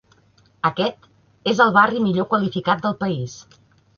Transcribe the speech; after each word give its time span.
Aquest 0.69 1.03
és 1.51 1.61
el 1.67 1.75
barri 1.77 2.01
millor 2.05 2.27
qualificat 2.31 2.83
del 2.87 2.95
país. 3.05 3.37